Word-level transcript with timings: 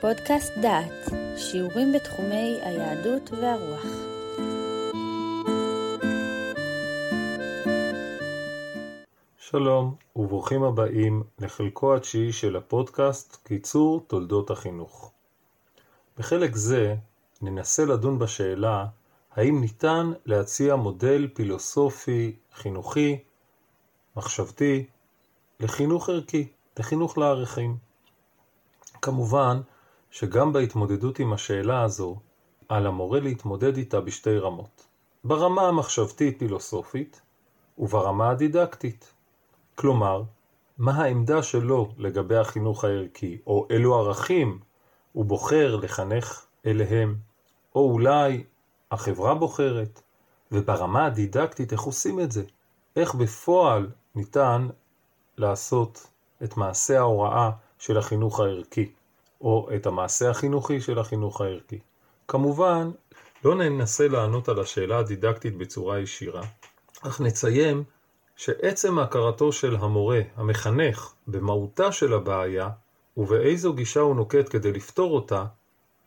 פודקאסט 0.00 0.52
דעת, 0.62 1.08
שיעורים 1.36 1.92
בתחומי 1.92 2.58
היהדות 2.62 3.30
והרוח. 3.30 3.84
שלום 9.38 9.94
וברוכים 10.16 10.62
הבאים 10.62 11.22
לחלקו 11.38 11.96
התשיעי 11.96 12.32
של 12.32 12.56
הפודקאסט 12.56 13.36
קיצור 13.44 14.04
תולדות 14.06 14.50
החינוך. 14.50 15.12
בחלק 16.18 16.54
זה 16.54 16.94
ננסה 17.42 17.84
לדון 17.84 18.18
בשאלה 18.18 18.86
האם 19.32 19.60
ניתן 19.60 20.12
להציע 20.26 20.76
מודל 20.76 21.28
פילוסופי, 21.34 22.36
חינוכי, 22.54 23.18
מחשבתי, 24.16 24.86
לחינוך 25.60 26.08
ערכי, 26.08 26.48
לחינוך 26.78 27.18
לערכים. 27.18 27.76
כמובן 29.02 29.60
שגם 30.10 30.52
בהתמודדות 30.52 31.18
עם 31.18 31.32
השאלה 31.32 31.82
הזו, 31.82 32.16
על 32.68 32.86
המורה 32.86 33.20
להתמודד 33.20 33.76
איתה 33.76 34.00
בשתי 34.00 34.38
רמות. 34.38 34.86
ברמה 35.24 35.62
המחשבתית-פילוסופית 35.62 37.20
וברמה 37.78 38.30
הדידקטית. 38.30 39.12
כלומר, 39.74 40.22
מה 40.78 40.92
העמדה 40.92 41.42
שלו 41.42 41.92
לגבי 41.98 42.36
החינוך 42.36 42.84
הערכי, 42.84 43.38
או 43.46 43.66
אילו 43.70 43.94
ערכים 43.94 44.58
הוא 45.12 45.24
בוחר 45.24 45.76
לחנך 45.76 46.46
אליהם, 46.66 47.16
או 47.74 47.92
אולי 47.92 48.44
החברה 48.90 49.34
בוחרת, 49.34 50.02
וברמה 50.52 51.06
הדידקטית 51.06 51.72
איך 51.72 51.80
עושים 51.80 52.20
את 52.20 52.32
זה, 52.32 52.44
איך 52.96 53.14
בפועל 53.14 53.90
ניתן 54.14 54.68
לעשות 55.36 56.06
את 56.44 56.56
מעשה 56.56 56.98
ההוראה 56.98 57.50
של 57.78 57.98
החינוך 57.98 58.40
הערכי, 58.40 58.92
או 59.40 59.68
את 59.76 59.86
המעשה 59.86 60.30
החינוכי 60.30 60.80
של 60.80 60.98
החינוך 60.98 61.40
הערכי. 61.40 61.78
כמובן, 62.28 62.90
לא 63.44 63.54
ננסה 63.54 64.08
לענות 64.08 64.48
על 64.48 64.60
השאלה 64.60 64.98
הדידקטית 64.98 65.56
בצורה 65.56 65.98
ישירה, 65.98 66.42
אך 67.02 67.20
נציין 67.20 67.82
שעצם 68.36 68.98
הכרתו 68.98 69.52
של 69.52 69.76
המורה, 69.76 70.20
המחנך, 70.36 71.12
במהותה 71.26 71.92
של 71.92 72.14
הבעיה, 72.14 72.68
ובאיזו 73.16 73.72
גישה 73.72 74.00
הוא 74.00 74.16
נוקט 74.16 74.50
כדי 74.50 74.72
לפתור 74.72 75.14
אותה, 75.14 75.44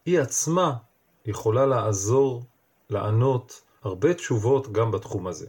היא 0.06 0.20
עצמה 0.20 0.74
יכולה 1.26 1.66
לעזור, 1.66 2.44
לענות, 2.90 3.62
הרבה 3.84 4.14
תשובות 4.14 4.72
גם 4.72 4.92
בתחום 4.92 5.28
הזה. 5.28 5.48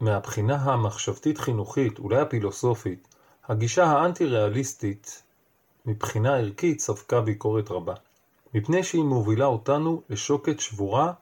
מהבחינה 0.00 0.56
המחשבתית-חינוכית, 0.56 1.98
אולי 1.98 2.20
הפילוסופית, 2.20 3.08
הגישה 3.48 3.84
האנטי-ריאליסטית 3.84 5.22
מבחינה 5.86 6.36
ערכית 6.36 6.80
ספגה 6.80 7.20
ביקורת 7.20 7.70
רבה, 7.70 7.94
מפני 8.54 8.84
שהיא 8.84 9.04
מובילה 9.04 9.44
אותנו 9.44 10.02
לשוקת 10.08 10.60
שבורה 10.60 11.12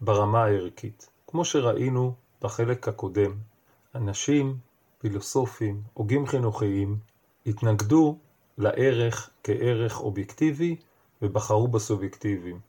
ברמה 0.00 0.44
הערכית. 0.44 1.08
כמו 1.26 1.44
שראינו 1.44 2.14
בחלק 2.42 2.88
הקודם, 2.88 3.32
אנשים, 3.94 4.56
פילוסופים, 4.98 5.82
הוגים 5.94 6.26
חינוכיים, 6.26 6.98
התנגדו 7.46 8.18
לערך 8.58 9.30
כערך 9.44 10.00
אובייקטיבי 10.00 10.76
ובחרו 11.22 11.68
בסובייקטיביים. 11.68 12.60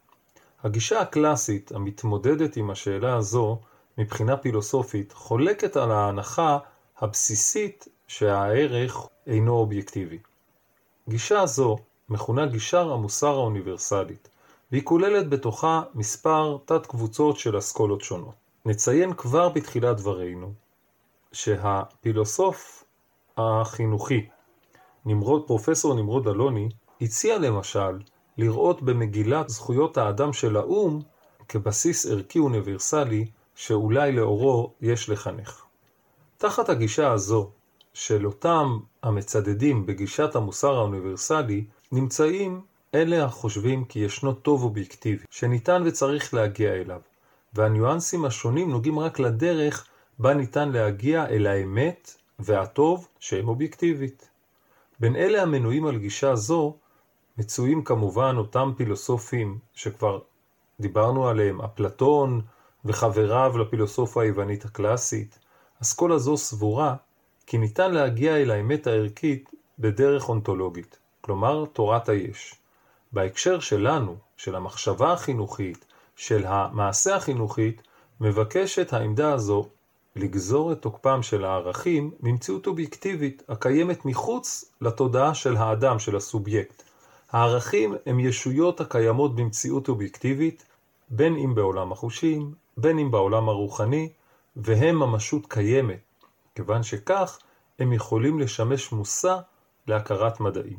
הגישה 0.63 1.01
הקלאסית 1.01 1.71
המתמודדת 1.71 2.57
עם 2.57 2.69
השאלה 2.69 3.15
הזו 3.15 3.59
מבחינה 3.97 4.37
פילוסופית 4.37 5.11
חולקת 5.13 5.77
על 5.77 5.91
ההנחה 5.91 6.57
הבסיסית 6.97 7.87
שהערך 8.07 9.07
אינו 9.27 9.53
אובייקטיבי. 9.53 10.19
גישה 11.09 11.45
זו 11.45 11.75
מכונה 12.09 12.45
גישר 12.45 12.91
המוסר 12.91 13.33
האוניברסלית, 13.33 14.29
והיא 14.71 14.83
כוללת 14.83 15.29
בתוכה 15.29 15.81
מספר 15.93 16.57
תת-קבוצות 16.65 17.37
של 17.37 17.57
אסכולות 17.57 18.01
שונות. 18.01 18.35
נציין 18.65 19.13
כבר 19.13 19.49
בתחילת 19.49 19.97
דברינו 19.97 20.53
שהפילוסוף 21.31 22.83
החינוכי, 23.37 24.27
נמרוד, 25.05 25.47
פרופסור 25.47 25.93
נמרוד 25.93 26.27
אלוני, 26.27 26.69
הציע 27.01 27.37
למשל 27.37 27.99
לראות 28.37 28.81
במגילת 28.81 29.49
זכויות 29.49 29.97
האדם 29.97 30.33
של 30.33 30.57
האו"ם 30.57 31.01
כבסיס 31.49 32.05
ערכי 32.05 32.39
אוניברסלי 32.39 33.25
שאולי 33.55 34.11
לאורו 34.11 34.73
יש 34.81 35.09
לחנך. 35.09 35.63
תחת 36.37 36.69
הגישה 36.69 37.11
הזו 37.11 37.49
של 37.93 38.25
אותם 38.25 38.79
המצדדים 39.07 39.85
בגישת 39.85 40.35
המוסר 40.35 40.75
האוניברסלי, 40.75 41.65
נמצאים 41.91 42.61
אלה 42.95 43.25
החושבים 43.25 43.85
כי 43.85 43.99
ישנו 43.99 44.33
טוב 44.33 44.63
אובייקטיבי, 44.63 45.23
שניתן 45.29 45.83
וצריך 45.85 46.33
להגיע 46.33 46.73
אליו, 46.73 47.01
והניואנסים 47.53 48.25
השונים 48.25 48.71
נוגעים 48.71 48.99
רק 48.99 49.19
לדרך 49.19 49.87
בה 50.19 50.33
ניתן 50.33 50.69
להגיע 50.69 51.25
אל 51.25 51.47
האמת 51.47 52.15
והטוב 52.39 53.07
שהם 53.19 53.47
אובייקטיבית. 53.47 54.29
בין 54.99 55.15
אלה 55.15 55.41
המנויים 55.41 55.85
על 55.85 55.97
גישה 55.97 56.35
זו, 56.35 56.75
מצויים 57.37 57.83
כמובן 57.83 58.35
אותם 58.37 58.71
פילוסופים 58.77 59.59
שכבר 59.73 60.19
דיברנו 60.79 61.27
עליהם, 61.27 61.61
אפלטון 61.61 62.41
וחבריו 62.85 63.57
לפילוסופיה 63.57 64.21
היוונית 64.21 64.65
הקלאסית. 64.65 65.39
אסכולה 65.81 66.17
זו 66.17 66.37
סבורה 66.37 66.95
כי 67.47 67.57
ניתן 67.57 67.91
להגיע 67.91 68.37
אל 68.37 68.51
האמת 68.51 68.87
הערכית 68.87 69.51
בדרך 69.79 70.29
אונתולוגית, 70.29 70.99
כלומר 71.21 71.65
תורת 71.73 72.09
היש. 72.09 72.55
בהקשר 73.11 73.59
שלנו, 73.59 74.15
של 74.37 74.55
המחשבה 74.55 75.13
החינוכית, 75.13 75.85
של 76.15 76.45
המעשה 76.45 77.15
החינוכית, 77.15 77.81
מבקשת 78.21 78.93
העמדה 78.93 79.33
הזו 79.33 79.67
לגזור 80.15 80.71
את 80.71 80.81
תוקפם 80.81 81.23
של 81.23 81.45
הערכים 81.45 82.11
ממציאות 82.19 82.67
אובייקטיבית 82.67 83.43
הקיימת 83.49 84.05
מחוץ 84.05 84.65
לתודעה 84.81 85.33
של 85.33 85.57
האדם, 85.57 85.99
של 85.99 86.15
הסובייקט. 86.15 86.83
הערכים 87.31 87.95
הם 88.05 88.19
ישויות 88.19 88.81
הקיימות 88.81 89.35
במציאות 89.35 89.89
אובייקטיבית, 89.89 90.65
בין 91.09 91.35
אם 91.35 91.55
בעולם 91.55 91.91
החושים, 91.91 92.53
בין 92.77 92.99
אם 92.99 93.11
בעולם 93.11 93.49
הרוחני, 93.49 94.09
והם 94.55 94.95
ממשות 94.95 95.45
קיימת, 95.47 96.06
כיוון 96.57 96.83
שכך 96.83 97.39
הם 97.79 97.93
יכולים 97.93 98.39
לשמש 98.39 98.91
מושא 98.91 99.37
להכרת 99.87 100.39
מדעים. 100.39 100.77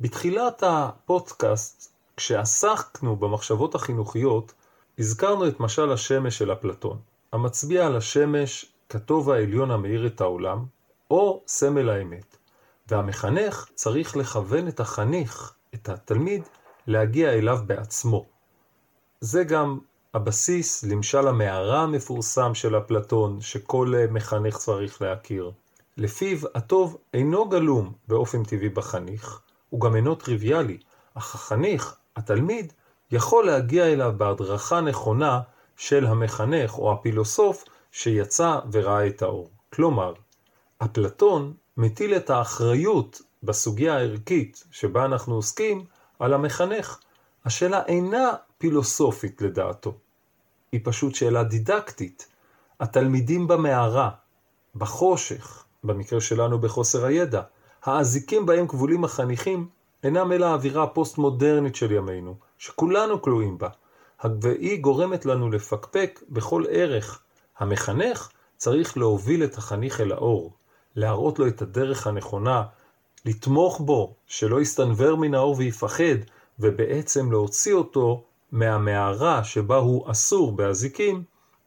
בתחילת 0.00 0.62
הפודקאסט, 0.66 1.92
כשעסקנו 2.16 3.16
במחשבות 3.16 3.74
החינוכיות, 3.74 4.52
הזכרנו 4.98 5.48
את 5.48 5.60
משל 5.60 5.92
השמש 5.92 6.38
של 6.38 6.52
אפלטון, 6.52 6.98
המצביע 7.32 7.86
על 7.86 7.96
השמש 7.96 8.72
כטוב 8.88 9.30
העליון 9.30 9.70
המאיר 9.70 10.06
את 10.06 10.20
העולם, 10.20 10.64
או 11.10 11.42
סמל 11.46 11.90
האמת, 11.90 12.36
והמחנך 12.88 13.68
צריך 13.74 14.16
לכוון 14.16 14.68
את 14.68 14.80
החניך, 14.80 15.54
את 15.74 15.88
התלמיד, 15.88 16.42
להגיע 16.86 17.32
אליו 17.32 17.58
בעצמו. 17.66 18.26
זה 19.20 19.44
גם 19.44 19.78
הבסיס 20.14 20.84
למשל 20.84 21.28
המערה 21.28 21.82
המפורסם 21.82 22.54
של 22.54 22.78
אפלטון, 22.78 23.40
שכל 23.40 23.94
מחנך 24.10 24.56
צריך 24.56 25.02
להכיר. 25.02 25.52
לפיו 25.96 26.38
הטוב 26.54 26.96
אינו 27.14 27.48
גלום 27.48 27.92
באופן 28.08 28.44
טבעי 28.44 28.68
בחניך, 28.68 29.40
הוא 29.70 29.80
גם 29.80 29.96
אינו 29.96 30.14
טריוויאלי, 30.14 30.78
אך 31.14 31.34
החניך, 31.34 31.96
התלמיד, 32.16 32.72
יכול 33.10 33.46
להגיע 33.46 33.86
אליו 33.86 34.14
בהדרכה 34.16 34.80
נכונה 34.80 35.40
של 35.76 36.06
המחנך 36.06 36.78
או 36.78 36.92
הפילוסוף 36.92 37.64
שיצא 37.92 38.58
וראה 38.72 39.06
את 39.06 39.22
האור. 39.22 39.50
כלומר, 39.72 40.12
אפלטון 40.78 41.54
מטיל 41.76 42.16
את 42.16 42.30
האחריות 42.30 43.22
בסוגיה 43.42 43.96
הערכית 43.96 44.64
שבה 44.70 45.04
אנחנו 45.04 45.34
עוסקים 45.34 45.84
על 46.18 46.34
המחנך. 46.34 46.98
השאלה 47.44 47.82
אינה 47.86 48.30
פילוסופית 48.60 49.42
לדעתו, 49.42 49.94
היא 50.72 50.80
פשוט 50.84 51.14
שאלה 51.14 51.44
דידקטית. 51.44 52.28
התלמידים 52.80 53.48
במערה, 53.48 54.10
בחושך, 54.74 55.64
במקרה 55.84 56.20
שלנו 56.20 56.58
בחוסר 56.58 57.04
הידע, 57.04 57.42
האזיקים 57.82 58.46
בהם 58.46 58.66
כבולים 58.66 59.04
החניכים, 59.04 59.68
אינם 60.04 60.32
אלא 60.32 60.46
האווירה 60.46 60.82
הפוסט-מודרנית 60.82 61.76
של 61.76 61.92
ימינו, 61.92 62.34
שכולנו 62.58 63.22
כלואים 63.22 63.58
בה, 63.58 63.68
והיא 64.40 64.80
גורמת 64.80 65.26
לנו 65.26 65.50
לפקפק 65.50 66.20
בכל 66.28 66.64
ערך. 66.70 67.22
המחנך 67.58 68.28
צריך 68.56 68.96
להוביל 68.96 69.44
את 69.44 69.58
החניך 69.58 70.00
אל 70.00 70.12
האור, 70.12 70.52
להראות 70.96 71.38
לו 71.38 71.46
את 71.46 71.62
הדרך 71.62 72.06
הנכונה, 72.06 72.62
לתמוך 73.24 73.80
בו, 73.80 74.14
שלא 74.26 74.60
יסתנוור 74.60 75.16
מן 75.16 75.34
האור 75.34 75.54
ויפחד, 75.58 76.18
ובעצם 76.58 77.32
להוציא 77.32 77.74
אותו 77.74 78.24
מהמערה 78.52 79.44
שבה 79.44 79.76
הוא 79.76 80.10
אסור 80.10 80.52
באזיקים, 80.52 81.22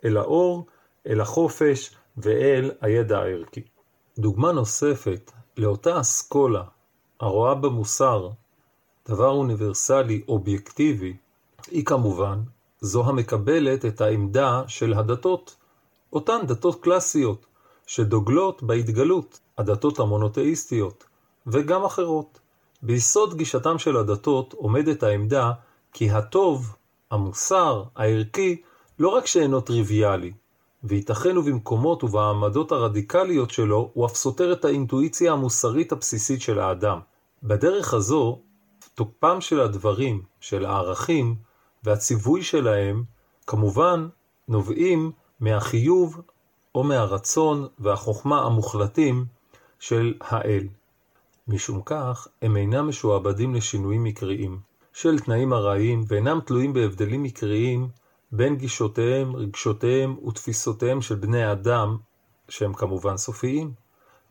אל 0.05 0.17
האור, 0.17 0.65
אל 1.07 1.21
החופש 1.21 1.95
ואל 2.17 2.71
הידע 2.81 3.17
הערכי. 3.17 3.61
דוגמה 4.17 4.51
נוספת 4.51 5.31
לאותה 5.57 6.01
אסכולה 6.01 6.63
הרואה 7.19 7.55
במוסר 7.55 8.29
דבר 9.07 9.29
אוניברסלי 9.29 10.21
אובייקטיבי, 10.27 11.13
היא 11.71 11.85
כמובן 11.85 12.39
זו 12.81 13.09
המקבלת 13.09 13.85
את 13.85 14.01
העמדה 14.01 14.63
של 14.67 14.93
הדתות, 14.93 15.55
אותן 16.13 16.39
דתות 16.47 16.83
קלאסיות, 16.83 17.45
שדוגלות 17.87 18.63
בהתגלות, 18.63 19.39
הדתות 19.57 19.99
המונותאיסטיות, 19.99 21.03
וגם 21.47 21.85
אחרות. 21.85 22.39
ביסוד 22.81 23.37
גישתם 23.37 23.77
של 23.77 23.97
הדתות 23.97 24.53
עומדת 24.53 25.03
העמדה 25.03 25.51
כי 25.93 26.11
הטוב, 26.11 26.75
המוסר, 27.11 27.83
הערכי, 27.95 28.61
לא 28.99 29.09
רק 29.09 29.25
שאינו 29.25 29.61
טריוויאלי, 29.61 30.31
וייתכן 30.83 31.37
ובמקומות 31.37 32.03
ובעמדות 32.03 32.71
הרדיקליות 32.71 33.51
שלו, 33.51 33.89
הוא 33.93 34.05
אף 34.05 34.15
סותר 34.15 34.53
את 34.53 34.65
האינטואיציה 34.65 35.31
המוסרית 35.31 35.91
הבסיסית 35.91 36.41
של 36.41 36.59
האדם. 36.59 36.99
בדרך 37.43 37.93
הזו, 37.93 38.39
תוקפם 38.95 39.41
של 39.41 39.59
הדברים, 39.59 40.21
של 40.39 40.65
הערכים, 40.65 41.35
והציווי 41.83 42.43
שלהם, 42.43 43.03
כמובן, 43.47 44.07
נובעים 44.47 45.11
מהחיוב 45.39 46.21
או 46.75 46.83
מהרצון 46.83 47.67
והחוכמה 47.79 48.41
המוחלטים 48.41 49.25
של 49.79 50.13
האל. 50.21 50.67
משום 51.47 51.81
כך, 51.85 52.27
הם 52.41 52.57
אינם 52.57 52.89
משועבדים 52.89 53.55
לשינויים 53.55 54.03
מקריים 54.03 54.72
של 54.93 55.19
תנאים 55.19 55.53
ארעיים, 55.53 56.03
ואינם 56.07 56.39
תלויים 56.45 56.73
בהבדלים 56.73 57.23
מקריים 57.23 57.89
בין 58.31 58.55
גישותיהם, 58.55 59.35
רגשותיהם 59.35 60.27
ותפיסותיהם 60.27 61.01
של 61.01 61.15
בני 61.15 61.51
אדם, 61.51 61.97
שהם 62.49 62.73
כמובן 62.73 63.17
סופיים, 63.17 63.73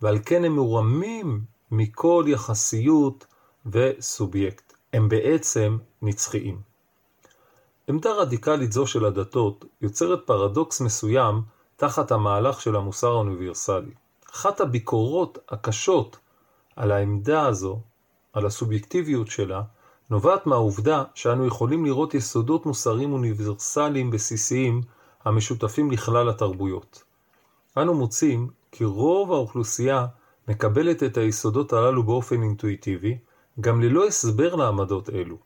ועל 0.03 0.19
כן 0.27 0.45
הם 0.45 0.53
מורמים 0.53 1.41
מכל 1.71 2.25
יחסיות 2.29 3.27
וסובייקט. 3.67 4.73
הם 4.93 5.09
בעצם 5.09 5.79
נצחיים. 6.03 6.61
עמדה 7.89 8.13
רדיקלית 8.13 8.73
זו 8.73 8.87
של 8.87 9.05
הדתות 9.05 9.65
יוצרת 9.81 10.27
פרדוקס 10.27 10.81
מסוים 10.81 11.43
תחת 11.77 12.13
המהלך 12.13 12.61
של 12.61 12.77
המוסר 12.77 13.09
האוניברסלי. 13.09 13.95
אחת 14.33 14.61
הביקורות 14.61 15.39
הקשות 15.49 16.17
על 16.77 16.93
העמדה 16.93 17.47
הזו, 17.47 17.81
על 18.33 18.47
הסובייקטיביות 18.47 19.29
שלה, 19.29 19.63
נובעת 20.13 20.47
מהעובדה 20.47 21.05
שאנו 21.15 21.47
יכולים 21.47 21.85
לראות 21.85 22.15
יסודות 22.15 22.67
מוסריים 22.67 23.13
אוניברסליים 23.13 24.11
בסיסיים 24.11 24.81
המשותפים 25.25 25.91
לכלל 25.91 26.29
התרבויות. 26.29 27.03
אנו 27.79 27.95
מוצאים 27.95 28.49
כי 28.73 28.85
רוב 28.85 29.33
האוכלוסייה 29.33 30.07
מקבלת 30.49 31.03
את 31.03 31.17
היסודות 31.17 31.73
הללו 31.73 32.03
באופן 32.03 32.43
אינטואיטיבי, 32.43 33.19
גם 33.61 33.81
ללא 33.81 34.07
הסבר 34.07 34.55
לעמדות 34.55 35.11
אלו. 35.11 35.37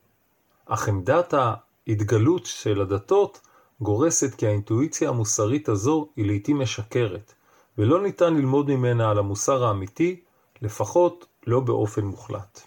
אך 0.65 0.87
עמדת 0.87 1.33
ההתגלות 1.33 2.45
של 2.45 2.81
הדתות 2.81 3.41
גורסת 3.81 4.35
כי 4.35 4.47
האינטואיציה 4.47 5.09
המוסרית 5.09 5.69
הזו 5.69 6.07
היא 6.15 6.31
לעתים 6.31 6.59
משקרת, 6.59 7.33
ולא 7.77 8.01
ניתן 8.01 8.35
ללמוד 8.35 8.69
ממנה 8.69 9.09
על 9.09 9.19
המוסר 9.19 9.65
האמיתי, 9.65 10.19
לפחות 10.61 11.25
לא 11.47 11.59
באופן 11.59 12.05
מוחלט. 12.05 12.61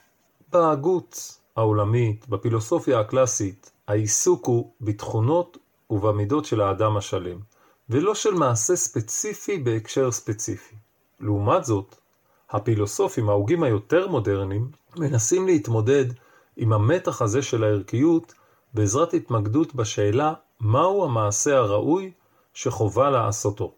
בהגות 0.52 1.39
העולמית, 1.60 2.28
בפילוסופיה 2.28 3.00
הקלאסית, 3.00 3.70
העיסוק 3.88 4.46
הוא 4.46 4.72
בתכונות 4.80 5.58
ובמידות 5.90 6.44
של 6.44 6.60
האדם 6.60 6.96
השלם, 6.96 7.38
ולא 7.90 8.14
של 8.14 8.34
מעשה 8.34 8.76
ספציפי 8.76 9.58
בהקשר 9.58 10.10
ספציפי. 10.10 10.74
לעומת 11.20 11.64
זאת, 11.64 11.96
הפילוסופים, 12.50 13.28
ההוגים 13.28 13.62
היותר 13.62 14.08
מודרניים, 14.08 14.70
מנסים 14.96 15.46
להתמודד 15.46 16.04
עם 16.56 16.72
המתח 16.72 17.22
הזה 17.22 17.42
של 17.42 17.64
הערכיות 17.64 18.34
בעזרת 18.74 19.14
התמקדות 19.14 19.74
בשאלה 19.74 20.32
מהו 20.60 21.04
המעשה 21.04 21.56
הראוי 21.56 22.12
שחובה 22.54 23.10
לעשותו, 23.10 23.72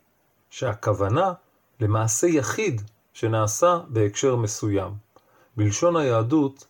שהכוונה 0.50 1.32
למעשה 1.80 2.26
יחיד 2.26 2.82
שנעשה 3.12 3.78
בהקשר 3.88 4.36
מסוים. 4.36 4.92
בלשון 5.56 5.96
היהדות, 5.96 6.66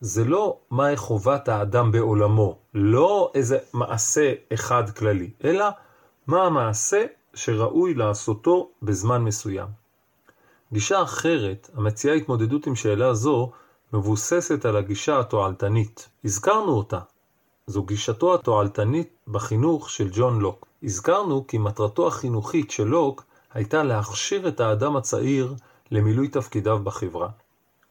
זה 0.00 0.24
לא 0.24 0.58
מהי 0.70 0.96
חובת 0.96 1.48
האדם 1.48 1.92
בעולמו, 1.92 2.58
לא 2.74 3.32
איזה 3.34 3.58
מעשה 3.72 4.32
אחד 4.54 4.90
כללי, 4.90 5.30
אלא 5.44 5.66
מה 6.26 6.42
המעשה 6.42 7.04
שראוי 7.34 7.94
לעשותו 7.94 8.70
בזמן 8.82 9.22
מסוים. 9.22 9.68
גישה 10.72 11.02
אחרת, 11.02 11.70
המציעה 11.74 12.14
התמודדות 12.14 12.66
עם 12.66 12.76
שאלה 12.76 13.14
זו, 13.14 13.50
מבוססת 13.92 14.64
על 14.64 14.76
הגישה 14.76 15.20
התועלתנית. 15.20 16.08
הזכרנו 16.24 16.72
אותה. 16.72 17.00
זו 17.66 17.82
גישתו 17.82 18.34
התועלתנית 18.34 19.08
בחינוך 19.28 19.90
של 19.90 20.08
ג'ון 20.12 20.40
לוק. 20.40 20.66
הזכרנו 20.82 21.46
כי 21.46 21.58
מטרתו 21.58 22.06
החינוכית 22.06 22.70
של 22.70 22.84
לוק 22.84 23.24
הייתה 23.54 23.82
להכשיר 23.82 24.48
את 24.48 24.60
האדם 24.60 24.96
הצעיר 24.96 25.54
למילוי 25.90 26.28
תפקידיו 26.28 26.78
בחברה. 26.84 27.28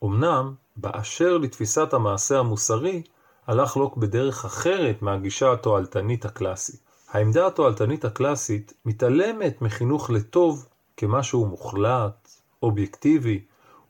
אמנם, 0.04 0.54
באשר 0.78 1.38
לתפיסת 1.38 1.94
המעשה 1.94 2.40
המוסרי, 2.40 3.02
הלך 3.48 3.78
לוק 3.78 3.98
בדרך 3.98 4.46
אחרת 4.46 5.02
מהגישה 5.02 5.52
התועלתנית 5.52 6.26
הקלאסית. 6.26 6.80
העמדה 7.10 7.48
התועלתנית 7.48 8.06
הקלאסית 8.06 8.74
מתעלמת 8.86 9.62
מחינוך 9.62 10.10
לטוב 10.10 10.68
כמשהו 10.98 11.46
מוחלט, 11.46 12.30
אובייקטיבי, 12.64 13.44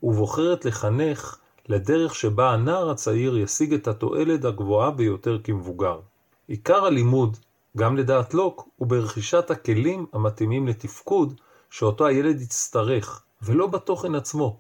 ובוחרת 0.04 0.66
לחנך 0.66 1.38
לדרך 1.70 2.16
שבה 2.16 2.52
הנער 2.52 2.90
הצעיר 2.90 3.38
ישיג 3.38 3.74
את 3.74 3.88
התועלת 3.88 4.46
הגבוהה 4.46 4.92
ביותר 4.92 5.40
כמבוגר. 5.44 6.00
עיקר 6.48 6.86
הלימוד, 6.86 7.38
גם 7.78 7.98
לדעת 7.98 8.34
לוק, 8.34 8.70
הוא 8.78 8.88
ברכישת 8.88 9.52
הכלים 9.52 10.06
המתאימים 10.14 10.68
לתפקוד 10.68 11.34
שאותו 11.70 12.06
הילד 12.08 12.42
יצטרך, 12.42 13.24
ולא 13.42 13.68
בתוכן 13.68 14.16
עצמו. 14.16 14.60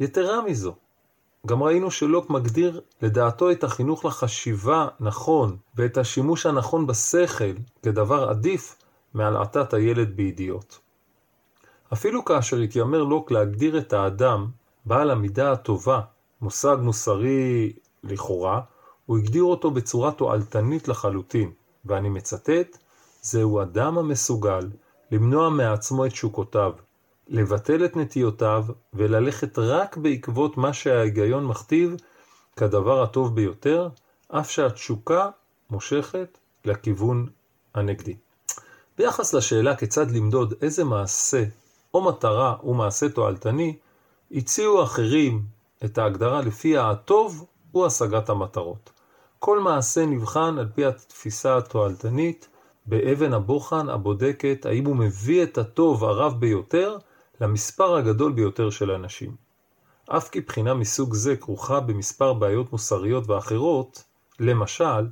יתרה 0.00 0.42
מזו, 0.42 0.74
גם 1.46 1.62
ראינו 1.62 1.90
שלוק 1.90 2.30
מגדיר 2.30 2.80
לדעתו 3.02 3.50
את 3.50 3.64
החינוך 3.64 4.04
לחשיבה 4.04 4.88
נכון 5.00 5.56
ואת 5.76 5.98
השימוש 5.98 6.46
הנכון 6.46 6.86
בשכל 6.86 7.52
כדבר 7.82 8.28
עדיף 8.28 8.76
מהלעטת 9.14 9.74
הילד 9.74 10.16
בידיעות. 10.16 10.78
אפילו 11.92 12.24
כאשר 12.24 12.56
התיימר 12.56 13.02
לוק 13.02 13.30
להגדיר 13.30 13.78
את 13.78 13.92
האדם 13.92 14.46
בעל 14.84 15.10
המידה 15.10 15.52
הטובה, 15.52 16.00
מושג 16.40 16.76
מוסרי 16.80 17.72
לכאורה, 18.04 18.60
הוא 19.06 19.18
הגדיר 19.18 19.42
אותו 19.42 19.70
בצורה 19.70 20.12
תועלתנית 20.12 20.88
לחלוטין, 20.88 21.50
ואני 21.84 22.08
מצטט, 22.08 22.78
זהו 23.22 23.62
אדם 23.62 23.98
המסוגל 23.98 24.68
למנוע 25.10 25.50
מעצמו 25.50 26.06
את 26.06 26.14
שוקותיו, 26.14 26.72
לבטל 27.28 27.84
את 27.84 27.96
נטיותיו 27.96 28.64
וללכת 28.94 29.58
רק 29.58 29.96
בעקבות 29.96 30.56
מה 30.56 30.72
שההיגיון 30.72 31.46
מכתיב 31.46 31.96
כדבר 32.56 33.02
הטוב 33.02 33.34
ביותר, 33.34 33.88
אף 34.28 34.50
שהתשוקה 34.50 35.30
מושכת 35.70 36.38
לכיוון 36.64 37.26
הנגדי. 37.74 38.16
ביחס 38.98 39.34
לשאלה 39.34 39.76
כיצד 39.76 40.10
למדוד 40.10 40.54
איזה 40.62 40.84
מעשה 40.84 41.44
או 41.94 42.04
מטרה 42.04 42.56
הוא 42.60 42.76
מעשה 42.76 43.08
תועלתני, 43.08 43.76
הציעו 44.32 44.82
אחרים 44.82 45.42
את 45.84 45.98
ההגדרה 45.98 46.40
לפיה 46.40 46.90
הטוב 46.90 47.46
הוא 47.72 47.86
השגת 47.86 48.28
המטרות. 48.28 48.90
כל 49.38 49.60
מעשה 49.60 50.06
נבחן 50.06 50.58
על 50.58 50.68
פי 50.74 50.84
התפיסה 50.84 51.56
התועלתנית 51.56 52.48
באבן 52.86 53.32
הבוחן 53.32 53.88
הבודקת 53.88 54.66
האם 54.66 54.84
הוא 54.84 54.96
מביא 54.96 55.42
את 55.42 55.58
הטוב 55.58 56.04
הרב 56.04 56.40
ביותר 56.40 56.98
למספר 57.40 57.96
הגדול 57.96 58.32
ביותר 58.32 58.70
של 58.70 58.90
אנשים. 58.90 59.36
אף 60.08 60.28
כי 60.28 60.40
בחינה 60.40 60.74
מסוג 60.74 61.14
זה 61.14 61.36
כרוכה 61.36 61.80
במספר 61.80 62.32
בעיות 62.32 62.72
מוסריות 62.72 63.28
ואחרות, 63.28 64.04
למשל, 64.40 65.06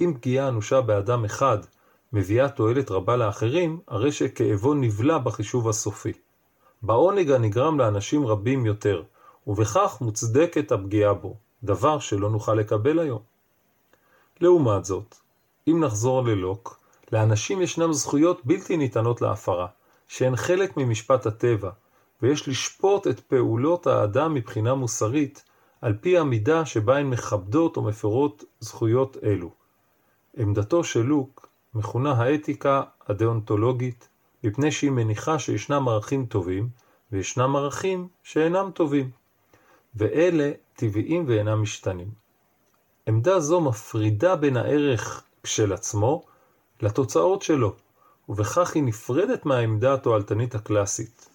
אם 0.00 0.14
פגיעה 0.14 0.48
אנושה 0.48 0.80
באדם 0.80 1.24
אחד 1.24 1.58
מביאה 2.12 2.48
תועלת 2.48 2.90
רבה 2.90 3.16
לאחרים, 3.16 3.80
הרי 3.88 4.12
שכאבו 4.12 4.74
נבלע 4.74 5.18
בחישוב 5.18 5.68
הסופי. 5.68 6.12
בעונג 6.82 7.30
הנגרם 7.30 7.78
לאנשים 7.78 8.26
רבים 8.26 8.66
יותר, 8.66 9.02
ובכך 9.46 9.98
מוצדקת 10.00 10.72
הפגיעה 10.72 11.14
בו, 11.14 11.36
דבר 11.62 11.98
שלא 11.98 12.30
נוכל 12.30 12.54
לקבל 12.54 12.98
היום. 12.98 13.22
לעומת 14.40 14.84
זאת, 14.84 15.14
אם 15.68 15.84
נחזור 15.84 16.24
ללוק, 16.24 16.80
לאנשים 17.12 17.62
ישנם 17.62 17.92
זכויות 17.92 18.40
בלתי 18.44 18.76
ניתנות 18.76 19.22
להפרה, 19.22 19.66
שהן 20.10 20.36
חלק 20.36 20.76
ממשפט 20.76 21.26
הטבע, 21.26 21.70
ויש 22.22 22.48
לשפוט 22.48 23.06
את 23.06 23.20
פעולות 23.20 23.86
האדם 23.86 24.34
מבחינה 24.34 24.74
מוסרית 24.74 25.44
על 25.80 25.94
פי 26.00 26.18
המידה 26.18 26.66
שבה 26.66 26.98
הן 26.98 27.06
מכבדות 27.06 27.76
או 27.76 27.82
מפרות 27.82 28.44
זכויות 28.60 29.16
אלו. 29.22 29.50
עמדתו 30.36 30.84
של 30.84 31.02
לוק 31.02 31.48
מכונה 31.74 32.12
האתיקה 32.12 32.82
הדאונטולוגית, 33.08 34.08
מפני 34.44 34.72
שהיא 34.72 34.90
מניחה 34.90 35.38
שישנם 35.38 35.88
ערכים 35.88 36.26
טובים 36.26 36.68
וישנם 37.12 37.56
ערכים 37.56 38.08
שאינם 38.22 38.70
טובים, 38.74 39.10
ואלה 39.94 40.50
טבעיים 40.74 41.24
ואינם 41.28 41.62
משתנים. 41.62 42.10
עמדה 43.06 43.40
זו 43.40 43.60
מפרידה 43.60 44.36
בין 44.36 44.56
הערך 44.56 45.24
של 45.44 45.72
עצמו 45.72 46.22
לתוצאות 46.82 47.42
שלו, 47.42 47.74
ובכך 48.30 48.74
היא 48.74 48.82
נפרדת 48.82 49.46
מהעמדה 49.46 49.94
התועלתנית 49.94 50.54
הקלאסית. 50.54 51.28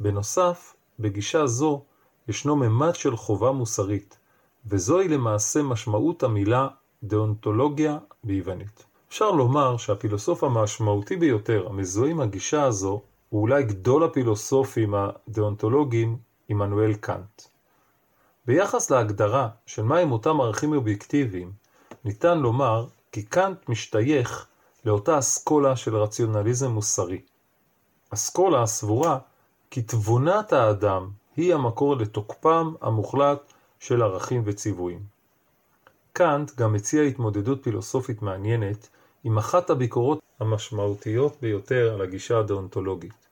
בנוסף, 0.00 0.74
בגישה 0.98 1.46
זו 1.46 1.82
ישנו 2.28 2.56
ממד 2.56 2.94
של 2.94 3.16
חובה 3.16 3.52
מוסרית, 3.52 4.18
וזוהי 4.66 5.08
למעשה 5.08 5.62
משמעות 5.62 6.22
המילה 6.22 6.68
דאונטולוגיה 7.02 7.98
ביוונית. 8.24 8.84
אפשר 9.08 9.30
לומר 9.30 9.76
שהפילוסוף 9.76 10.44
המשמעותי 10.44 11.16
ביותר 11.16 11.66
המזוהה 11.66 12.10
עם 12.10 12.20
הגישה 12.20 12.64
הזו 12.64 13.00
הוא 13.28 13.42
אולי 13.42 13.62
גדול 13.62 14.04
הפילוסופים 14.04 14.94
הדאונטולוגיים 14.94 16.16
עמנואל 16.48 16.94
קאנט. 16.94 17.42
ביחס 18.46 18.90
להגדרה 18.90 19.48
של 19.66 19.82
מהם 19.82 20.12
אותם 20.12 20.40
ערכים 20.40 20.72
אובייקטיביים, 20.72 21.52
ניתן 22.04 22.38
לומר 22.38 22.86
כי 23.12 23.22
קאנט 23.22 23.68
משתייך 23.68 24.46
לאותה 24.86 25.18
אסכולה 25.18 25.76
של 25.76 25.96
רציונליזם 25.96 26.70
מוסרי. 26.70 27.20
אסכולה 28.10 28.62
הסבורה 28.62 29.18
כי 29.70 29.82
תבונת 29.82 30.52
האדם 30.52 31.10
היא 31.36 31.54
המקור 31.54 31.96
לתוקפם 31.96 32.74
המוחלט 32.80 33.52
של 33.80 34.02
ערכים 34.02 34.42
וציוויים. 34.44 35.00
קאנט 36.12 36.50
גם 36.56 36.72
מציע 36.72 37.02
התמודדות 37.02 37.62
פילוסופית 37.62 38.22
מעניינת 38.22 38.88
עם 39.24 39.38
אחת 39.38 39.70
הביקורות 39.70 40.20
המשמעותיות 40.40 41.36
ביותר 41.42 41.94
על 41.94 42.02
הגישה 42.02 42.38
הדאונטולוגית. 42.38 43.26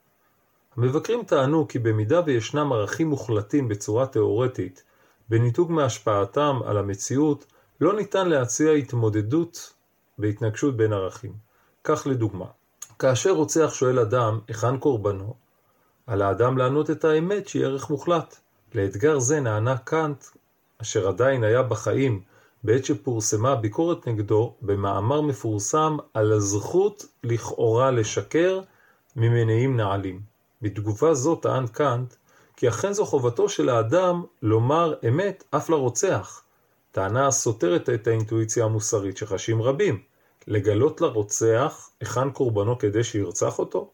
המבקרים 0.77 1.25
טענו 1.25 1.69
כי 1.69 1.79
במידה 1.79 2.21
וישנם 2.27 2.73
ערכים 2.73 3.09
מוחלטים 3.09 3.69
בצורה 3.69 4.07
תאורטית, 4.07 4.83
בניתוק 5.29 5.71
מהשפעתם 5.71 6.59
על 6.67 6.79
המציאות, 6.79 7.45
לא 7.81 7.97
ניתן 7.97 8.29
להציע 8.29 8.73
התמודדות 8.73 9.74
בהתנגשות 10.18 10.76
בין 10.76 10.92
ערכים. 10.92 11.33
כך 11.85 12.06
לדוגמה, 12.06 12.47
כאשר 12.99 13.30
רוצח 13.30 13.71
שואל 13.75 13.99
אדם 13.99 14.40
היכן 14.49 14.78
קורבנו, 14.78 15.35
על 16.06 16.23
האדם 16.23 16.59
לענות 16.59 16.90
את 16.90 17.04
האמת 17.04 17.49
שהיא 17.49 17.64
ערך 17.64 17.90
מוחלט. 17.90 18.37
לאתגר 18.75 19.18
זה 19.18 19.40
נענה 19.40 19.76
קאנט, 19.78 20.25
אשר 20.83 21.09
עדיין 21.09 21.44
היה 21.44 21.62
בחיים 21.62 22.23
בעת 22.64 22.85
שפורסמה 22.85 23.54
ביקורת 23.54 24.09
נגדו 24.09 24.54
במאמר 24.62 25.21
מפורסם 25.21 25.97
על 26.14 26.33
הזכות 26.33 27.04
לכאורה 27.25 27.90
לשקר 27.90 28.61
ממניעים 29.16 29.76
נעלים. 29.76 30.21
בתגובה 30.62 31.14
זו 31.14 31.37
טען 31.37 31.66
קאנט 31.66 32.14
כי 32.56 32.68
אכן 32.68 32.92
זו 32.92 33.06
חובתו 33.06 33.49
של 33.49 33.68
האדם 33.68 34.25
לומר 34.42 34.94
אמת 35.09 35.44
אף 35.50 35.71
לרוצח, 35.71 36.42
טענה 36.95 37.27
הסותרת 37.27 37.91
את 37.91 38.07
האינטואיציה 38.07 38.65
המוסרית 38.65 39.17
שחשים 39.17 39.63
רבים. 39.63 40.03
לגלות 40.47 41.01
לרוצח 41.01 41.91
היכן 42.01 42.31
קורבנו 42.31 42.79
כדי 42.79 43.05
שירצח 43.05 43.59
אותו? 43.59 43.91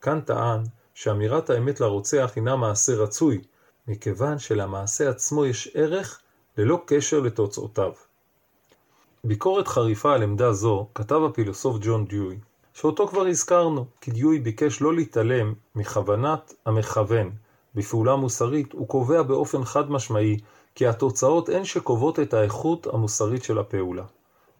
קאנט 0.00 0.26
טען 0.26 0.62
שאמירת 0.94 1.50
האמת 1.50 1.80
לרוצח 1.80 2.32
הינה 2.36 2.56
מעשה 2.56 2.94
רצוי, 2.94 3.40
מכיוון 3.88 4.38
שלמעשה 4.38 5.10
עצמו 5.10 5.46
יש 5.46 5.68
ערך 5.74 6.20
ללא 6.58 6.82
קשר 6.86 7.20
לתוצאותיו. 7.20 7.92
ביקורת 9.24 9.68
חריפה 9.68 10.14
על 10.14 10.22
עמדה 10.22 10.52
זו 10.52 10.86
כתב 10.94 11.20
הפילוסוף 11.30 11.76
ג'ון 11.80 12.06
דיואי, 12.06 12.36
שאותו 12.74 13.08
כבר 13.08 13.26
הזכרנו, 13.26 13.86
כי 14.00 14.10
דיואי 14.10 14.38
ביקש 14.38 14.80
לא 14.80 14.94
להתעלם 14.94 15.54
מכוונת 15.74 16.54
המכוון 16.66 17.30
בפעולה 17.74 18.16
מוסרית, 18.16 18.72
הוא 18.72 18.88
קובע 18.88 19.22
באופן 19.22 19.64
חד 19.64 19.90
משמעי 19.90 20.38
כי 20.74 20.86
התוצאות 20.86 21.48
הן 21.48 21.64
שקובעות 21.64 22.20
את 22.20 22.34
האיכות 22.34 22.86
המוסרית 22.86 23.44
של 23.44 23.58
הפעולה. 23.58 24.04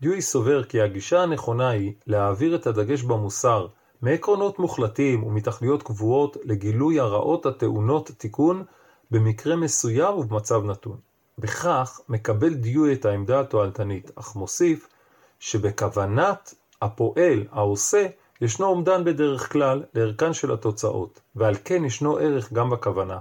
דיואי 0.00 0.22
סובר 0.22 0.64
כי 0.64 0.80
הגישה 0.80 1.22
הנכונה 1.22 1.68
היא 1.68 1.92
להעביר 2.06 2.54
את 2.54 2.66
הדגש 2.66 3.02
במוסר 3.02 3.66
מעקרונות 4.02 4.58
מוחלטים 4.58 5.24
ומתכליות 5.24 5.82
קבועות 5.82 6.36
לגילוי 6.44 7.00
הרעות 7.00 7.46
הטעונות 7.46 8.10
תיקון 8.18 8.64
במקרה 9.10 9.56
מסוים 9.56 10.14
ובמצב 10.18 10.64
נתון. 10.64 10.96
בכך 11.38 12.00
מקבל 12.08 12.54
דיואי 12.54 12.92
את 12.92 13.04
העמדה 13.04 13.40
התועלתנית, 13.40 14.10
אך 14.14 14.36
מוסיף 14.36 14.88
שבכוונת 15.40 16.54
הפועל, 16.82 17.44
העושה, 17.52 18.06
ישנו 18.40 18.66
אומדן 18.66 19.04
בדרך 19.04 19.52
כלל 19.52 19.82
לערכן 19.94 20.32
של 20.32 20.52
התוצאות, 20.52 21.20
ועל 21.36 21.54
כן 21.64 21.84
ישנו 21.84 22.16
ערך 22.16 22.52
גם 22.52 22.70
בכוונה. 22.70 23.18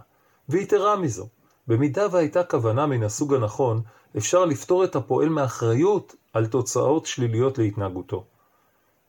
ויתרה 0.49 0.95
מזו, 0.95 1.27
במידה 1.67 2.07
והייתה 2.11 2.43
כוונה 2.43 2.85
מן 2.85 3.03
הסוג 3.03 3.33
הנכון, 3.33 3.81
אפשר 4.17 4.45
לפתור 4.45 4.83
את 4.83 4.95
הפועל 4.95 5.29
מאחריות 5.29 6.15
על 6.33 6.45
תוצאות 6.45 7.05
שליליות 7.05 7.57
להתנהגותו. 7.57 8.23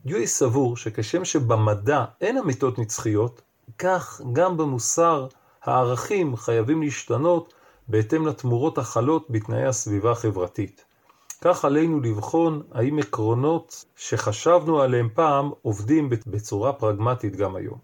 דיואי 0.04 0.26
סבור 0.26 0.76
שכשם 0.76 1.24
שבמדע 1.24 2.04
אין 2.20 2.38
אמיתות 2.38 2.78
נצחיות, 2.78 3.42
כך 3.78 4.20
גם 4.32 4.56
במוסר 4.56 5.26
הערכים 5.62 6.36
חייבים 6.36 6.82
להשתנות 6.82 7.54
בהתאם 7.88 8.26
לתמורות 8.26 8.78
החלות 8.78 9.26
בתנאי 9.30 9.66
הסביבה 9.66 10.10
החברתית. 10.10 10.84
כך 11.40 11.64
עלינו 11.64 12.00
לבחון 12.00 12.62
האם 12.72 12.98
עקרונות 12.98 13.84
שחשבנו 13.96 14.80
עליהם 14.80 15.08
פעם 15.14 15.50
עובדים 15.62 16.10
בצורה 16.26 16.72
פרגמטית 16.72 17.36
גם 17.36 17.56
היום. 17.56 17.78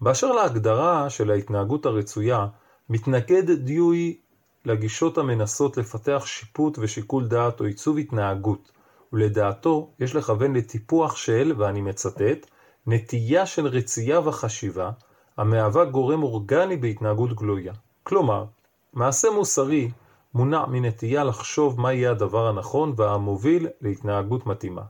באשר 0.00 0.32
להגדרה 0.32 1.10
של 1.10 1.30
ההתנהגות 1.30 1.86
הרצויה, 1.86 2.46
מתנגד 2.90 3.50
דיואי 3.50 4.16
לגישות 4.64 5.18
המנסות 5.18 5.76
לפתח 5.76 6.22
שיפוט 6.26 6.78
ושיקול 6.78 7.28
דעת 7.28 7.60
או 7.60 7.64
עיצוב 7.64 7.98
התנהגות, 7.98 8.72
ולדעתו 9.12 9.90
יש 10.00 10.14
לכוון 10.14 10.56
לטיפוח 10.56 11.16
של, 11.16 11.54
ואני 11.56 11.80
מצטט, 11.80 12.46
נטייה 12.86 13.46
של 13.46 13.66
רצייה 13.66 14.20
וחשיבה, 14.20 14.90
המהווה 15.36 15.84
גורם 15.84 16.22
אורגני 16.22 16.76
בהתנהגות 16.76 17.32
גלויה. 17.32 17.72
כלומר, 18.02 18.44
מעשה 18.92 19.30
מוסרי 19.30 19.90
מונע 20.34 20.66
מנטייה 20.66 21.24
לחשוב 21.24 21.80
מה 21.80 21.92
יהיה 21.92 22.10
הדבר 22.10 22.46
הנכון 22.46 22.92
והמוביל 22.96 23.68
להתנהגות 23.80 24.46
מתאימה. 24.46 24.82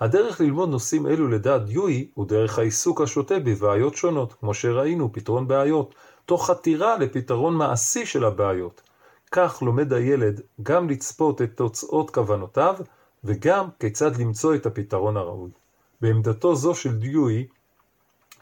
הדרך 0.00 0.40
ללמוד 0.40 0.68
נושאים 0.68 1.06
אלו 1.06 1.28
לדעת 1.28 1.64
דיואי 1.64 2.08
הוא 2.14 2.26
דרך 2.26 2.58
העיסוק 2.58 3.00
השוטה 3.00 3.38
בבעיות 3.38 3.94
שונות, 3.94 4.32
כמו 4.32 4.54
שראינו, 4.54 5.12
פתרון 5.12 5.48
בעיות, 5.48 5.94
תוך 6.28 6.50
חתירה 6.50 6.98
לפתרון 6.98 7.54
מעשי 7.54 8.06
של 8.06 8.24
הבעיות. 8.24 8.82
כך 9.32 9.62
לומד 9.62 9.92
הילד 9.92 10.40
גם 10.62 10.90
לצפות 10.90 11.42
את 11.42 11.50
תוצאות 11.54 12.10
כוונותיו 12.10 12.76
וגם 13.24 13.68
כיצד 13.80 14.16
למצוא 14.16 14.54
את 14.54 14.66
הפתרון 14.66 15.16
הראוי. 15.16 15.50
בעמדתו 16.00 16.54
זו 16.54 16.74
של 16.74 16.96
דיואי 16.98 17.46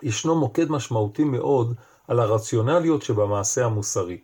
ישנו 0.03 0.41
מוקד 0.41 0.71
משמעותי 0.71 1.25
מאוד 1.25 1.75
על 2.09 2.21
הרציונליות 2.21 3.03
שבמעשה 3.03 3.65
המוסרי. 3.65 4.19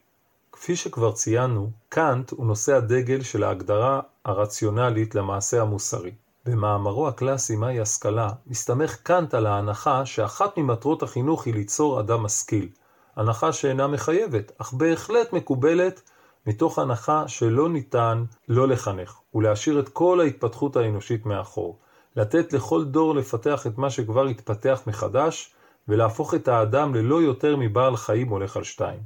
כפי 0.52 0.76
שכבר 0.76 1.12
ציינו, 1.12 1.70
קאנט 1.88 2.30
הוא 2.30 2.46
נושא 2.46 2.74
הדגל 2.74 3.22
של 3.22 3.44
ההגדרה 3.44 4.00
הרציונלית 4.24 5.14
למעשה 5.14 5.62
המוסרי. 5.62 6.12
במאמרו 6.46 7.08
הקלאסי 7.08 7.56
מהי 7.56 7.80
השכלה, 7.80 8.30
מסתמך 8.46 8.96
קאנט 9.02 9.34
על 9.34 9.46
ההנחה 9.46 10.06
שאחת 10.06 10.58
ממטרות 10.58 11.02
החינוך 11.02 11.46
היא 11.46 11.54
ליצור 11.54 12.00
אדם 12.00 12.22
משכיל. 12.22 12.68
הנחה 13.16 13.52
שאינה 13.52 13.86
מחייבת, 13.86 14.52
אך 14.58 14.72
בהחלט 14.72 15.32
מקובלת 15.32 16.02
מתוך 16.46 16.78
הנחה 16.78 17.28
שלא 17.28 17.68
ניתן 17.68 18.24
לא 18.48 18.68
לחנך, 18.68 19.20
ולהשאיר 19.34 19.80
את 19.80 19.88
כל 19.88 20.20
ההתפתחות 20.20 20.76
האנושית 20.76 21.26
מאחור. 21.26 21.78
לתת 22.16 22.52
לכל 22.52 22.84
דור 22.84 23.14
לפתח 23.14 23.66
את 23.66 23.78
מה 23.78 23.90
שכבר 23.90 24.26
התפתח 24.26 24.82
מחדש, 24.86 25.54
ולהפוך 25.88 26.34
את 26.34 26.48
האדם 26.48 26.94
ללא 26.94 27.22
יותר 27.22 27.56
מבעל 27.56 27.96
חיים 27.96 28.28
הולך 28.28 28.56
על 28.56 28.64
שתיים. 28.64 29.00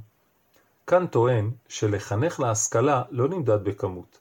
כאן 0.87 1.07
טוען 1.07 1.51
שלחנך 1.67 2.39
להשכלה 2.39 3.03
לא 3.11 3.27
נמדד 3.27 3.63
בכמות. 3.63 4.19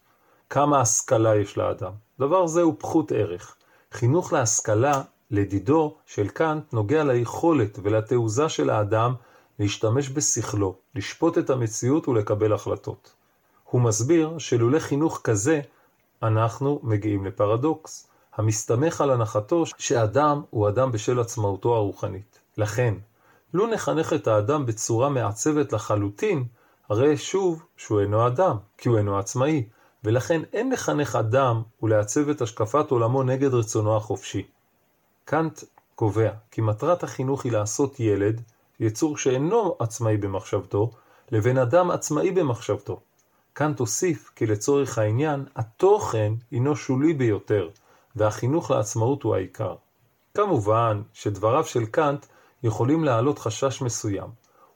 כמה 0.50 0.81
השכלה 0.81 1.37
יש 1.37 1.59
לאדם. 1.59 1.93
דבר 2.19 2.47
זה 2.47 2.62
הוא 2.62 2.75
פחות 2.78 3.12
ערך. 3.12 3.57
חינוך 3.93 4.33
להשכלה, 4.33 5.02
לדידו 5.31 5.97
של 6.07 6.28
קאנט, 6.28 6.73
נוגע 6.73 7.05
ליכולת 7.05 7.78
ולתעוזה 7.83 8.49
של 8.49 8.71
האדם 8.71 9.14
להשתמש 9.58 10.10
בשכלו, 10.10 10.75
לשפוט 10.94 11.38
את 11.38 11.50
המציאות 11.50 12.08
ולקבל 12.08 12.52
החלטות. 12.52 13.12
הוא 13.64 13.80
מסביר 13.80 14.38
שלולא 14.38 14.78
חינוך 14.78 15.20
כזה, 15.25 15.60
אנחנו 16.22 16.80
מגיעים 16.82 17.26
לפרדוקס, 17.26 18.06
המסתמך 18.34 19.00
על 19.00 19.10
הנחתו 19.10 19.64
שאדם 19.78 20.42
הוא 20.50 20.68
אדם 20.68 20.92
בשל 20.92 21.20
עצמאותו 21.20 21.75
הרוחנית. 21.75 22.38
לכן, 22.58 22.94
לו 23.54 23.66
נחנך 23.66 24.12
את 24.12 24.26
האדם 24.26 24.66
בצורה 24.66 25.08
מעצבת 25.08 25.72
לחלוטין, 25.72 26.44
הרי 26.88 27.16
שוב 27.16 27.66
שהוא 27.76 28.00
אינו 28.00 28.26
אדם, 28.26 28.56
כי 28.78 28.88
הוא 28.88 28.98
אינו 28.98 29.18
עצמאי, 29.18 29.68
ולכן 30.04 30.42
אין 30.52 30.72
לחנך 30.72 31.16
אדם 31.16 31.62
ולעצב 31.82 32.28
את 32.28 32.42
השקפת 32.42 32.90
עולמו 32.90 33.22
נגד 33.22 33.54
רצונו 33.54 33.96
החופשי. 33.96 34.46
קאנט 35.25 35.60
קובע 35.94 36.30
כי 36.50 36.60
מטרת 36.60 37.02
החינוך 37.02 37.44
היא 37.44 37.52
לעשות 37.52 38.00
ילד, 38.00 38.42
יצור 38.80 39.16
שאינו 39.16 39.76
עצמאי 39.78 40.16
במחשבתו, 40.16 40.90
לבין 41.33 41.59
אדם 41.59 41.90
עצמאי 41.90 42.30
במחשבתו. 42.30 43.00
קאנט 43.52 43.78
הוסיף 43.78 44.30
כי 44.37 44.47
לצורך 44.47 44.99
העניין, 44.99 45.45
התוכן 45.56 46.33
הינו 46.50 46.76
שולי 46.76 47.12
ביותר, 47.12 47.68
והחינוך 48.16 48.71
לעצמאות 48.71 49.23
הוא 49.23 49.35
העיקר. 49.35 49.75
כמובן 50.35 51.02
שדבריו 51.12 51.64
של 51.64 51.87
קאנט 51.87 52.26
יכולים 52.62 53.04
להעלות 53.04 53.38
חשש 53.38 53.83
מסוים, 53.83 54.30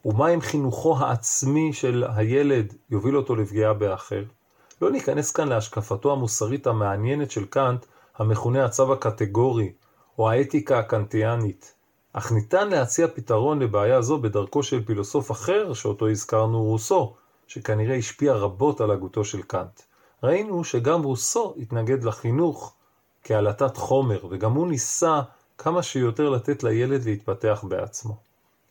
ומה 0.05 0.29
אם 0.29 0.41
חינוכו 0.41 0.99
העצמי 0.99 1.73
של 1.73 2.05
הילד 2.17 2.75
יוביל 2.91 3.17
אותו 3.17 3.37
לפגיעה 3.37 3.75
באחר? 3.75 4.25
לא 4.83 4.91
ניכנס 4.91 5.31
כאן 5.31 5.49
להשקפתו 5.49 6.13
המוסרית 6.13 6.67
המעניינת 6.67 7.31
של 7.31 7.45
קאנט, 7.45 7.87
המכונה 8.19 8.65
הצו 8.65 8.93
הקטגורי, 8.93 9.73
או 10.19 10.31
האתיקה 10.31 10.79
הקנטיאנית, 10.79 11.75
אך 12.13 12.33
ניתן 12.33 12.69
להציע 12.69 13.09
פתרון 13.09 13.59
לבעיה 13.59 14.03
זו 14.03 14.19
בדרכו 14.19 14.63
של 14.63 14.85
פילוסוף 14.85 15.31
אחר, 15.31 15.73
שאותו 15.75 16.09
הזכרנו 16.09 16.63
רוסו, 16.63 17.15
שכנראה 17.47 17.97
השפיע 17.97 18.33
רבות 18.33 18.81
על 18.81 18.91
הגותו 18.91 19.25
של 19.25 19.43
קאנט. 19.43 19.81
ראינו 20.23 20.65
שגם 20.65 21.03
רוסו 21.03 21.55
התנגד 21.59 22.05
לחינוך 22.05 22.75
כעלטת 23.25 23.77
חומר, 23.77 24.27
וגם 24.31 24.53
הוא 24.53 24.69
ניסה 24.69 25.21
כמה 25.59 25.83
שיותר 25.83 26.29
לתת 26.29 26.63
לילד 26.63 27.05
להתפתח 27.05 27.65
בעצמו. 27.69 28.17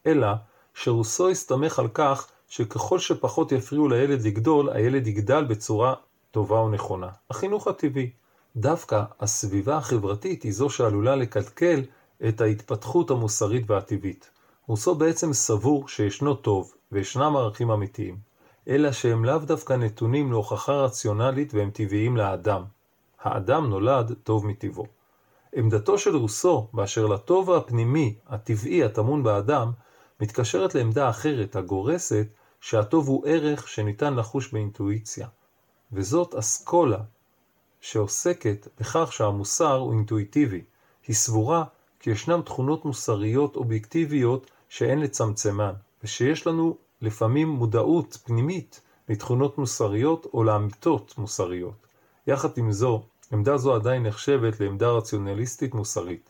אלא 0.05 0.27
שרוסו 0.73 1.29
הסתמך 1.29 1.79
על 1.79 1.87
כך 1.93 2.27
שככל 2.49 2.99
שפחות 2.99 3.51
יפריעו 3.51 3.87
לילד 3.87 4.21
לגדול, 4.21 4.69
הילד 4.69 5.07
יגדל 5.07 5.43
בצורה 5.43 5.93
טובה 6.31 6.55
ונכונה. 6.55 7.09
החינוך 7.29 7.67
הטבעי. 7.67 8.09
דווקא 8.55 9.03
הסביבה 9.19 9.77
החברתית 9.77 10.43
היא 10.43 10.53
זו 10.53 10.69
שעלולה 10.69 11.15
לקלקל 11.15 11.81
את 12.27 12.41
ההתפתחות 12.41 13.11
המוסרית 13.11 13.69
והטבעית. 13.69 14.29
רוסו 14.67 14.95
בעצם 14.95 15.33
סבור 15.33 15.87
שישנו 15.87 16.35
טוב 16.35 16.73
וישנם 16.91 17.35
ערכים 17.35 17.71
אמיתיים, 17.71 18.17
אלא 18.67 18.91
שהם 18.91 19.25
לאו 19.25 19.37
דווקא 19.37 19.73
נתונים 19.73 20.31
להוכחה 20.31 20.73
רציונלית 20.73 21.53
והם 21.53 21.69
טבעיים 21.71 22.17
לאדם. 22.17 22.63
האדם 23.21 23.69
נולד 23.69 24.13
טוב 24.23 24.45
מטבעו. 24.45 24.85
עמדתו 25.55 25.97
של 25.97 26.15
רוסו 26.15 26.67
באשר 26.73 27.05
לטוב 27.05 27.51
הפנימי, 27.51 28.15
הטבעי, 28.27 28.83
הטמון 28.83 29.23
באדם, 29.23 29.71
מתקשרת 30.21 30.75
לעמדה 30.75 31.09
אחרת, 31.09 31.55
הגורסת, 31.55 32.27
שהטוב 32.61 33.07
הוא 33.07 33.27
ערך 33.27 33.67
שניתן 33.67 34.15
לחוש 34.15 34.53
באינטואיציה. 34.53 35.27
וזאת 35.91 36.35
אסכולה 36.35 36.99
שעוסקת 37.81 38.67
בכך 38.79 39.13
שהמוסר 39.13 39.75
הוא 39.75 39.93
אינטואיטיבי. 39.93 40.61
היא 41.07 41.15
סבורה 41.15 41.63
כי 41.99 42.09
ישנן 42.09 42.41
תכונות 42.41 42.85
מוסריות 42.85 43.55
אובייקטיביות 43.55 44.51
שאין 44.69 44.99
לצמצמן, 44.99 45.73
ושיש 46.03 46.47
לנו 46.47 46.77
לפעמים 47.01 47.49
מודעות 47.49 48.17
פנימית 48.23 48.81
לתכונות 49.09 49.57
מוסריות 49.57 50.27
או 50.33 50.43
לאמיתות 50.43 51.13
מוסריות. 51.17 51.87
יחד 52.27 52.57
עם 52.57 52.71
זו, 52.71 53.03
עמדה 53.31 53.57
זו 53.57 53.75
עדיין 53.75 54.03
נחשבת 54.03 54.59
לעמדה 54.59 54.89
רציונליסטית 54.89 55.73
מוסרית. 55.73 56.29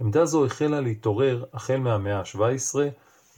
עמדה 0.00 0.26
זו 0.26 0.46
החלה 0.46 0.80
להתעורר 0.80 1.44
החל 1.52 1.76
מהמאה 1.76 2.18
ה-17 2.18 2.74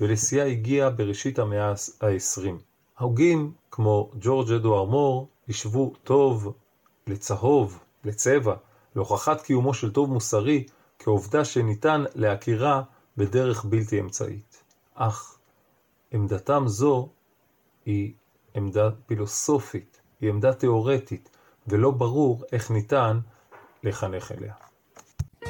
ולשיאה 0.01 0.47
הגיעה 0.47 0.91
בראשית 0.91 1.39
המאה 1.39 1.71
ה-20. 1.71 2.49
הוגים 2.99 3.53
כמו 3.71 4.11
ג'ורג' 4.21 4.53
אדואר 4.53 4.85
מור 4.85 5.29
השוו 5.49 5.93
טוב 6.05 6.53
לצהוב, 7.07 7.79
לצבע, 8.05 8.55
להוכחת 8.97 9.41
קיומו 9.41 9.75
של 9.75 9.93
טוב 9.93 10.11
מוסרי 10.13 10.65
כעובדה 10.99 11.45
שניתן 11.45 12.05
להכירה 12.15 12.83
בדרך 13.17 13.65
בלתי 13.65 14.01
אמצעית. 14.01 14.63
אך 14.95 15.39
עמדתם 16.11 16.65
זו 16.67 17.09
היא 17.87 18.13
עמדה 18.55 18.91
פילוסופית, 19.07 20.01
היא 20.21 20.31
עמדה 20.31 20.53
תאורטית, 20.53 21.31
ולא 21.67 21.91
ברור 21.91 22.45
איך 22.53 22.71
ניתן 22.71 23.19
לחנך 23.85 24.33
אליה. 24.33 24.55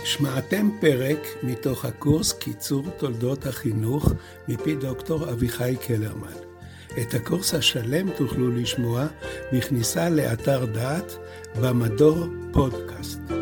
שמעתם 0.05 0.69
פרק 0.81 1.19
מתוך 1.43 1.85
הקורס 1.85 2.33
קיצור 2.33 2.83
תולדות 2.99 3.47
החינוך 3.47 4.13
מפי 4.49 4.77
דוקטור 4.77 5.31
אביחי 5.31 5.77
קלרמן. 5.87 6.49
את 7.01 7.15
הקורס 7.15 7.55
השלם 7.55 8.13
תוכלו 8.13 8.51
לשמוע 8.51 9.07
בכניסה 9.53 10.11
לאתר 10.11 10.65
דעת 10.65 11.19
במדור 11.61 12.27
פודקאסט. 12.53 13.38